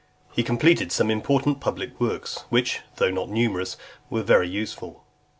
XX. 0.31 0.35
He 0.37 0.41
completed 0.41 0.91
some 0.91 1.11
important 1.11 1.59
public 1.59 1.99
works, 2.01 2.45
which, 2.49 2.79
though 2.95 3.11
not 3.11 3.29
numerous, 3.29 3.77
were 4.09 4.23
very 4.23 4.49
useful. 4.49 5.03